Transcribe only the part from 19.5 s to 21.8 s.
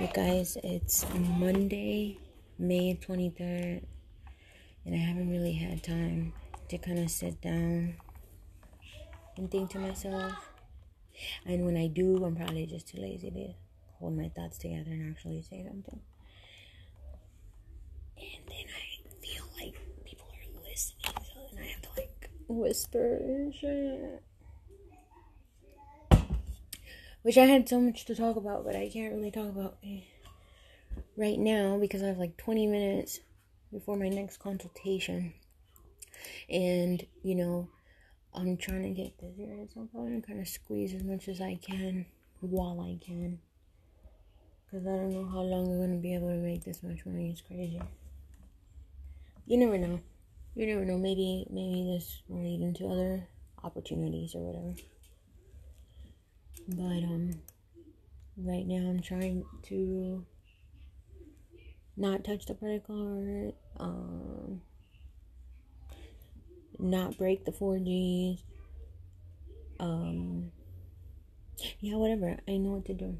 like people are listening, so then I